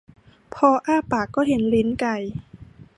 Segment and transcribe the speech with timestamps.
[0.55, 2.17] พออ้าปากก็เห็นลิ้นไก่